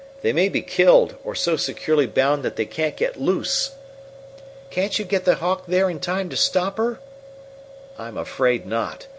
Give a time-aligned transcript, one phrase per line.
[0.23, 3.73] They may be killed, or so securely bound that they can't get loose!"
[4.71, 6.97] "Can't you get the Hawk there in time to stop her?"
[7.99, 9.05] "I'm afraid not.